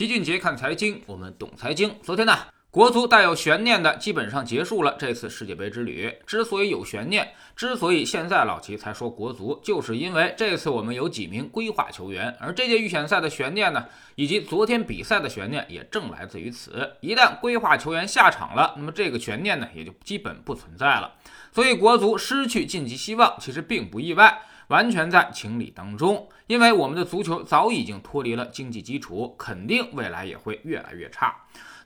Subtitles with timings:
[0.00, 1.94] 齐俊杰看财经，我们懂财经。
[2.02, 2.34] 昨天呢，
[2.70, 6.10] 国足带有悬念的基本上结束了这次世界杯之旅。
[6.26, 13.84] 之所以有悬念，之所以现在老齐才说国足，就是因为这次我们有几名规划球员，而这届预选赛的悬念呢，
[14.14, 16.92] 以及昨天比赛的悬念也正来自于此。
[17.02, 21.12] 一旦规划球员下场了，那么这个悬念呢，也就基本不存在了。
[21.52, 24.40] 所以国足失去晋级希望，其实并不意外。
[24.70, 31.34] 完全在情理当中，因为我们的足球早已经脱离了经济基础，肯定未来也会越来越差。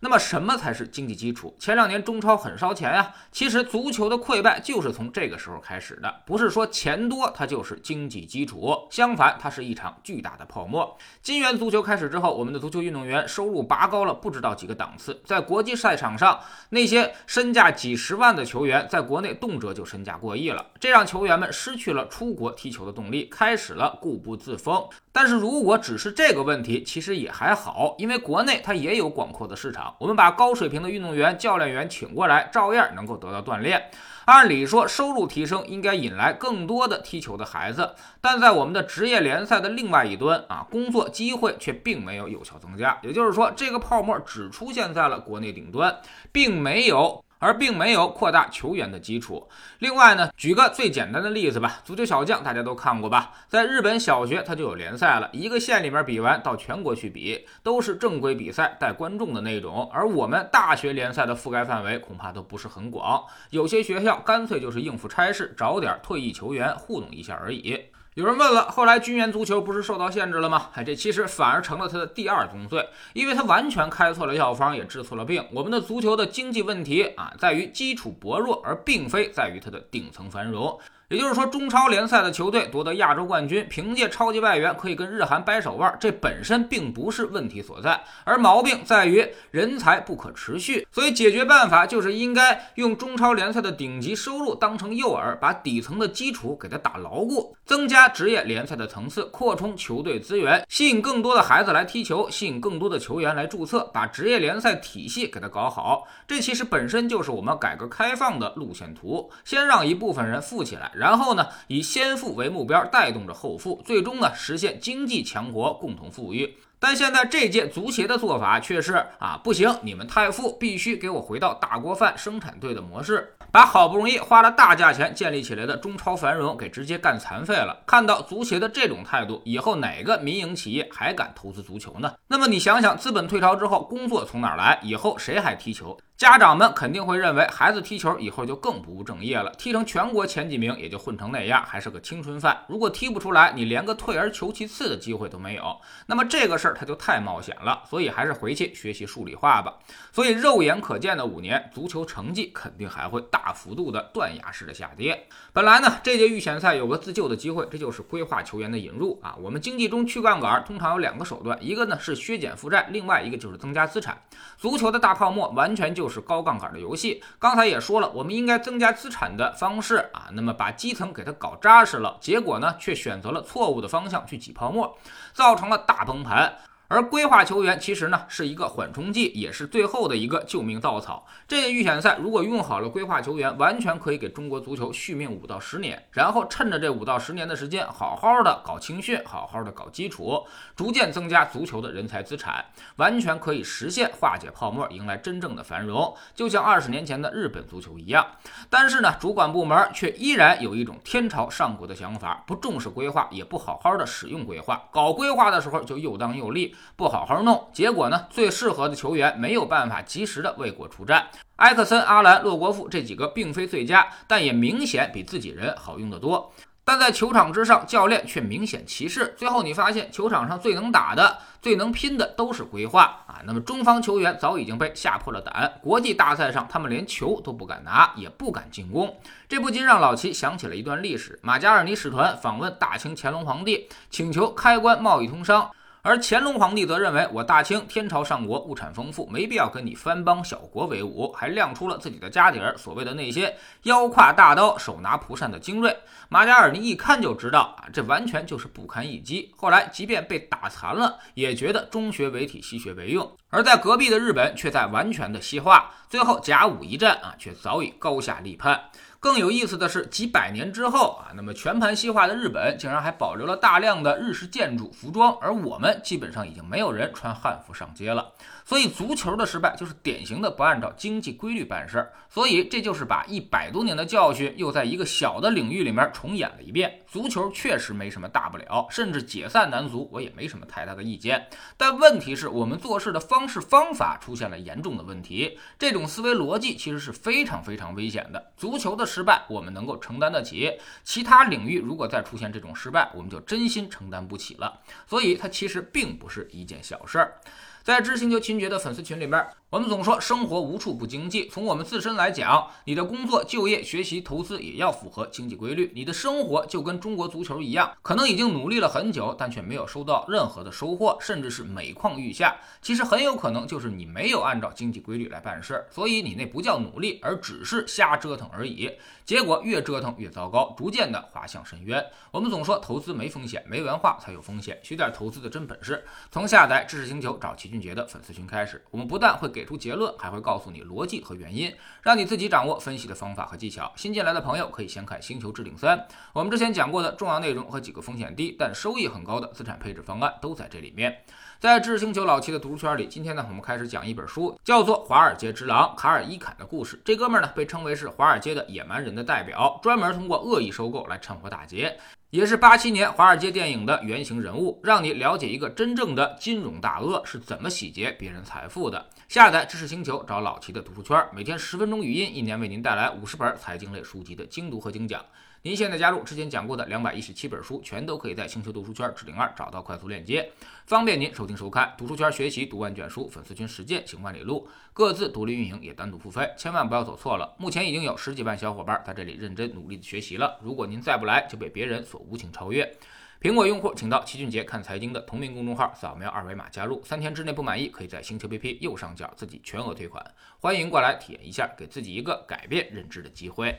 [0.04, 1.56] 那么什么才是经济基础？
[1.58, 3.14] 前两年中超很烧钱呀。
[3.32, 6.14] 其实足球的溃败就是从这个时候开始的。
[6.26, 10.94] 不是说钱多它就是经济基础，相反，它是一场巨大的泡沫。
[11.22, 15.18] 金元足球开始之后，我们的足球运动员收入拔高了不知道几个档次。
[15.24, 24.86] 在国际赛场上，那些身价几十万的球员，在国内动辄就身价过亿了，这让球员们失去了出国踢球的动力，开始了固步自封。
[25.12, 29.93] 但是如果只是这个问题，其实也还好，因为国内它也有广阔的市场。
[29.98, 33.90] 我们把高水平的运动员、教练员请过来，照样能够得到锻炼。
[34.26, 42.98] 按理说，收入提升应该引来更多的踢球的孩子，但在我们的职业联赛的另外一端啊，工作机会却并没有有效增加。
[43.02, 45.94] 也就是说，这个泡沫只出现在了国内顶端，
[46.32, 47.23] 并没有。
[47.44, 49.46] 而并没有扩大球员的基础。
[49.80, 53.34] 另外呢，举个最简单的例子吧，足球小将大家都看过吧？
[53.48, 59.90] 在日本小学它就有联赛了，一个县里面比完到全国去比，都是正规比赛带观众的那种。
[59.92, 67.78] 而我们大学联赛的覆盖范围恐怕都不是很广，有些学校干脆就是应付差事，找点退役球员糊弄一下而已。
[68.14, 70.70] 有人问了，后来军援足球不是受到限制了吗？
[70.74, 75.44] 哎，这其实反而成了他的第二宗罪，因为他完全开错了药方，也治错了病。
[75.50, 80.78] 我们的足球的经济问题啊，在于基础薄弱，而并非在于它的顶层繁荣。
[81.08, 90.86] 也就是说，中超联赛的球队夺得亚洲冠军，凭借超级外援可以跟日韩掰手腕，这本身并不是问题所在，而毛病在于人才不可持续。
[90.90, 106.08] 所以，解决办法就是应该用中超联赛的顶级收入当成诱饵，把底层的基础给它打牢固，增加职业联赛的层次，扩充球队资源，吸引更多的孩子来踢球，吸引更多的球员来注册，把职业联赛体系给它搞好。
[106.26, 110.92] 这其实本身就是我们改革开放的路线图，先让一部分人富起来。
[110.96, 116.56] 然后呢，以先富为目标，带动着后富，最终呢实现经济强国，共同富裕。
[116.86, 127.82] 但现在这届足协的做法却是啊，不行，你们太富，必须给我回到大锅饭生产队的模式，把好不容易花了大价钱建立起来的中超繁荣给直接干残废了。
[127.86, 132.12] 看到足协的这种态度，以后哪个民营企业还敢投资足球呢？
[132.28, 134.78] 那么你想想，资本退潮之后，工作从哪来？
[134.82, 135.98] 以后谁还踢球？
[136.16, 142.56] 家长们肯定会认为，孩子踢球以后就更不务正业了，踢成全国前几名也就混成那样，还是个青春饭。
[142.68, 145.76] 如果踢不出来，你连个退而求其次的机会都没有。
[146.06, 149.74] 那么这个事儿他就太冒险了，所以还是回去学习数理化吧。
[150.12, 155.26] 所以肉眼可见的五年，足球成绩肯定还会大幅度的断崖式的下跌。
[155.52, 159.36] 本来呢，这届预选赛有个自救的机会，这就是规划球员的引入啊。
[159.40, 164.16] 我们经济中去杠杆通常有两个手段，一个呢是削减负债，另外一个就是增加资产。
[164.56, 166.04] 足球的大泡沫完全就。
[166.14, 167.24] 是高杠杆的游戏。
[167.40, 172.16] 刚才也说了，我们应该增加资产的方式啊，那么把基层给它搞扎实了。
[172.20, 174.96] 结果呢，却选择了错误的方向去挤泡沫，
[175.32, 176.56] 造成了大崩盘。
[176.94, 181.26] 而规划球员其实呢是一个缓冲剂，也是最后的一个救命稻草。
[181.48, 186.00] 这届预选赛如果用好了规划球员，完全可以给中国足球续命五到十年。
[186.12, 190.46] 然后趁着这五到十年的时间，好好的搞青训，好好的搞基础，
[190.76, 196.14] 逐渐增加足球的人才资产，完全可以实现化解泡沫，迎来真正的繁荣。
[196.32, 198.24] 就像二十年前的日本足球一样。
[198.70, 206.76] 但是呢，主管部门却依然有一种天朝上国的想法，不重视规划，也不好好的使用规划，搞规划的时候就又当又立。
[206.96, 208.26] 不好好弄，结果呢？
[208.30, 211.28] 最适合的球员没有办法及时的为国出战。
[211.56, 216.52] 埃克森、阿兰、洛国富这几个并非最佳，但也明显比自己人好用得多。
[216.86, 219.34] 但在球场之上，教练却明显歧视。
[219.38, 223.40] 最后你发现，球场上最能打的、最能拼的都是规划啊。
[223.46, 229.16] 那么中方球员早已经被吓破了胆，国际大赛上他们连球都不敢拿，也不敢进攻。
[229.48, 235.70] 这不禁让老齐想起了一段历史：马加尔尼使团访问大清乾隆皇帝，请求开关贸易通商。
[236.06, 245.96] 而乾隆皇帝则认为，我大清天朝上国，物产丰富，没必要跟你藩邦小国为伍，还亮出了自己的家底儿，所谓的那些腰挎大刀、手拿蒲扇的精锐。
[246.28, 249.50] 马加尔尼一看就知道啊，这完全就是不堪一击。
[249.56, 253.34] 后来即便被打残了，也觉得中学为体，西学为用。
[253.48, 255.90] 而在隔壁的日本却在完全的西化。
[256.14, 258.84] 最后甲午一战啊，却早已高下立判。
[259.18, 268.30] 更有意思的是，几百年之后啊，那么全盘西化的日本竟然还保留了大量的日式建筑、服装，而我们基本上已经没有人穿汉服上街了。
[268.66, 272.12] 所以，足球的失败就是典型的不按照经济规律办事儿。
[272.30, 277.00] 所以，这就是把一百多年的教训又在一个小的领域里面重演了一遍。
[277.06, 281.46] 足球确实没什么大不了，甚至解散男足我也没什么太大的意见。
[281.76, 288.52] 但问题是我们做事的方式方法出现了严重的问题，这种思维逻辑其实是非常非常危险的。
[288.58, 289.04] 足球的。
[289.14, 290.72] 失败我们能够承担得起，
[291.04, 294.80] 其他领域如果再出现这种失败，我们就真心承担不起了。
[295.06, 297.38] 所以它其实并不是一件小事儿。
[297.84, 301.48] 在知星球亲爵的粉丝群里面，我们总说生活无处不经济。
[301.48, 305.90] 从我们自身来讲，你的工作、就业、学习、投资也要符合经济规律。
[305.96, 312.56] 你的生活就跟中国足球一样，可能已经努力了很久，但却没有收到任何的收获，甚至是每况愈下。
[312.80, 318.88] 其实很有可能就是你没有按照经济规律来办事，所以你那不叫努力，而只是瞎折腾而已。
[319.24, 322.04] 结果越折腾越糟糕，逐渐的滑向深渊。
[322.30, 324.78] 我们总说投资没风险，没文化才有风险。
[324.84, 327.64] 学点投资的真本事，从下载知识星球找齐。
[327.68, 333.90] 俊杰的粉丝群开始，我们不但会给给出结论，还会告诉你逻辑和原因，让你自己掌握分析的方法和技巧。
[333.96, 335.96] 新进来的朋友可以先看《星球置顶三》，
[336.34, 341.16] 我们之前讲过的重要内容和几个风险低但收益很高的资产配置方案都在这里面。
[341.58, 346.96] 在知识星球老七的读书圈里，今天呢，我们开始讲一本书，叫做《华尔街之狼卡尔伊坎的故事》。
[347.02, 351.98] 这哥们儿呢，被称为是华尔街的野蛮人的代表，专门通过恶意收购来趁火打劫。
[352.34, 359.06] 也是八七年华尔街电影的原型人物，让你了解一个真正的金融大鳄是怎么洗劫别人财富的。
[359.28, 365.24] 下载知识星球，找老齐的读书圈，每天十分钟语音，一年为您带来五十本财经类书籍的精读和精讲。
[365.66, 370.52] 您现在加入之前讲过的两百一十七本书，全都可以在星球读书圈置顶二找到快速链接，
[370.84, 371.94] 方便您收听收看。
[371.96, 377.56] 读书圈学习读万卷书，粉丝群实践行万里路，各自独立运营也单独付费，千万不要走错了。
[377.58, 382.94] 目前已经有十几万小伙伴在这里认真努力的学习了，如果您再不来，就被别人所无情超越。
[383.40, 390.22] 苹果用户请到齐俊杰看财经的同名公众号，扫描二维码加入，三天之内不满意，可以在星球 APP 右上角自己全额退款。
[390.60, 393.74] 欢迎过来体验一下，给自己一个改变认知的机会。